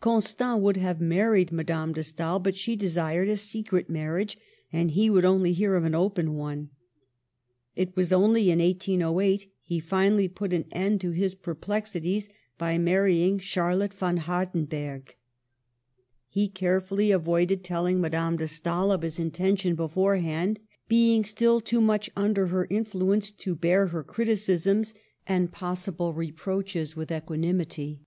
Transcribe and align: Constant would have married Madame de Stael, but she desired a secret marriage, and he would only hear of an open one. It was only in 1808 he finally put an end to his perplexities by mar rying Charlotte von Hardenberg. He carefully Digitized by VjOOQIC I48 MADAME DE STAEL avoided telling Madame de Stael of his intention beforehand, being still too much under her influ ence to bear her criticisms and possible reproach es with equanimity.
Constant 0.00 0.62
would 0.62 0.78
have 0.78 0.98
married 0.98 1.52
Madame 1.52 1.92
de 1.92 2.02
Stael, 2.02 2.38
but 2.38 2.56
she 2.56 2.74
desired 2.74 3.28
a 3.28 3.36
secret 3.36 3.90
marriage, 3.90 4.38
and 4.72 4.92
he 4.92 5.10
would 5.10 5.26
only 5.26 5.52
hear 5.52 5.74
of 5.74 5.84
an 5.84 5.94
open 5.94 6.32
one. 6.32 6.70
It 7.76 7.94
was 7.94 8.10
only 8.10 8.50
in 8.50 8.60
1808 8.60 9.52
he 9.62 9.80
finally 9.80 10.26
put 10.26 10.54
an 10.54 10.64
end 10.72 11.02
to 11.02 11.10
his 11.10 11.34
perplexities 11.34 12.30
by 12.56 12.78
mar 12.78 13.02
rying 13.02 13.38
Charlotte 13.38 13.92
von 13.92 14.20
Hardenberg. 14.20 15.14
He 16.30 16.48
carefully 16.48 17.08
Digitized 17.08 17.10
by 17.10 17.10
VjOOQIC 17.10 17.10
I48 17.10 17.10
MADAME 17.10 17.10
DE 17.10 17.10
STAEL 17.10 17.14
avoided 17.20 17.64
telling 17.64 18.00
Madame 18.00 18.36
de 18.38 18.48
Stael 18.48 18.90
of 18.92 19.02
his 19.02 19.18
intention 19.18 19.74
beforehand, 19.74 20.60
being 20.88 21.24
still 21.26 21.60
too 21.60 21.82
much 21.82 22.08
under 22.16 22.46
her 22.46 22.66
influ 22.68 23.12
ence 23.12 23.30
to 23.30 23.54
bear 23.54 23.88
her 23.88 24.02
criticisms 24.02 24.94
and 25.26 25.52
possible 25.52 26.14
reproach 26.14 26.74
es 26.74 26.96
with 26.96 27.12
equanimity. 27.12 28.00